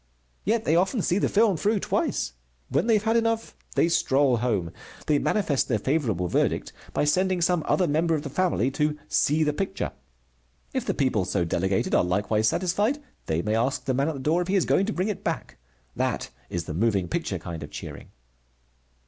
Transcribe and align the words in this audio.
Yet 0.45 0.65
they 0.65 0.75
often 0.75 1.03
see 1.03 1.19
the 1.19 1.29
film 1.29 1.57
through 1.57 1.79
twice. 1.81 2.33
When 2.69 2.87
they 2.87 2.95
have 2.95 3.03
had 3.03 3.15
enough, 3.17 3.55
they 3.75 3.87
stroll 3.87 4.37
home. 4.37 4.71
They 5.05 5.19
manifest 5.19 5.67
their 5.67 5.77
favorable 5.77 6.27
verdict 6.27 6.73
by 6.91 7.03
sending 7.05 7.39
some 7.39 7.61
other 7.67 7.87
member 7.87 8.15
of 8.15 8.23
the 8.23 8.29
family 8.31 8.71
to 8.71 8.97
"see 9.07 9.43
the 9.43 9.53
picture." 9.53 9.91
If 10.73 10.87
the 10.87 10.95
people 10.95 11.23
so 11.23 11.45
delegated 11.45 11.93
are 11.93 12.03
likewise 12.03 12.47
satisfied, 12.47 12.97
they 13.27 13.43
may 13.43 13.53
ask 13.53 13.85
the 13.85 13.93
man 13.93 14.07
at 14.07 14.15
the 14.15 14.19
door 14.19 14.41
if 14.41 14.47
he 14.47 14.55
is 14.55 14.65
going 14.65 14.87
to 14.87 14.91
bring 14.93 15.07
it 15.07 15.23
back. 15.23 15.59
That 15.95 16.31
is 16.49 16.63
the 16.63 16.73
moving 16.73 17.07
picture 17.07 17.37
kind 17.37 17.61
of 17.61 17.69
cheering. 17.69 18.07